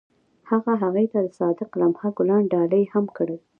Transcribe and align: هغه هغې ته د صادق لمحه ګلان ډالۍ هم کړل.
هغه 0.49 0.73
هغې 0.83 1.05
ته 1.11 1.19
د 1.25 1.29
صادق 1.39 1.69
لمحه 1.79 2.09
ګلان 2.17 2.43
ډالۍ 2.53 2.83
هم 2.93 3.05
کړل. 3.17 3.39